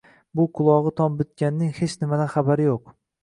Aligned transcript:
Bu 0.37 0.45
qulog`i 0.59 0.91
tom 1.01 1.19
bitganning 1.19 1.75
hech 1.81 1.95
nimadan 2.05 2.33
xabari 2.39 2.69
yo`q 2.71 2.81